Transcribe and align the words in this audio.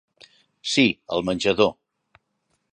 Sí, 0.75 0.85
al 1.17 1.23
menjador. 1.29 1.71